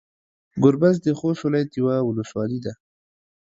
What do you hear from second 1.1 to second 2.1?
خوست ولايت يوه